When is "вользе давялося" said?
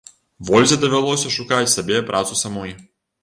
0.47-1.33